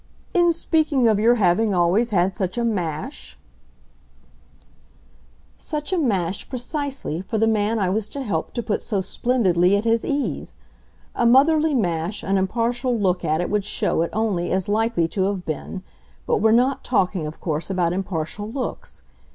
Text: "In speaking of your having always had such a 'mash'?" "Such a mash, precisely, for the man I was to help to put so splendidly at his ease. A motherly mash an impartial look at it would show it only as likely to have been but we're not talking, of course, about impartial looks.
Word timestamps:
"In 0.33 0.51
speaking 0.51 1.07
of 1.07 1.19
your 1.19 1.35
having 1.35 1.75
always 1.75 2.09
had 2.09 2.35
such 2.35 2.57
a 2.57 2.63
'mash'?" 2.63 3.37
"Such 5.59 5.93
a 5.93 5.97
mash, 5.99 6.49
precisely, 6.49 7.21
for 7.21 7.37
the 7.37 7.45
man 7.47 7.77
I 7.77 7.91
was 7.91 8.09
to 8.09 8.23
help 8.23 8.51
to 8.55 8.63
put 8.63 8.81
so 8.81 8.99
splendidly 8.99 9.75
at 9.77 9.83
his 9.83 10.03
ease. 10.03 10.55
A 11.13 11.27
motherly 11.27 11.75
mash 11.75 12.23
an 12.23 12.39
impartial 12.39 12.97
look 12.97 13.23
at 13.23 13.41
it 13.41 13.49
would 13.51 13.63
show 13.63 14.01
it 14.01 14.09
only 14.11 14.51
as 14.51 14.67
likely 14.67 15.07
to 15.09 15.25
have 15.25 15.45
been 15.45 15.83
but 16.25 16.37
we're 16.39 16.51
not 16.51 16.83
talking, 16.83 17.27
of 17.27 17.39
course, 17.39 17.69
about 17.69 17.93
impartial 17.93 18.51
looks. 18.51 19.03